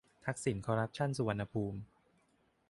[0.25, 1.79] ทักษิณคอรัปชันสุวรรณภูมิ